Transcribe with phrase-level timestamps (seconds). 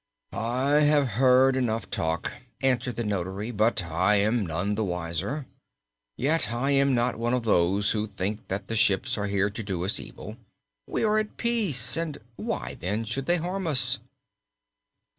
[0.33, 2.31] "I have heard enough talk,"
[2.63, 5.45] answered the notary, "but I am none the wiser.
[6.17, 9.61] Yet I am not one of those who think that the ships are here to
[9.61, 10.37] do us evil.
[10.87, 13.99] We are at peace and, why then, should they harm us?"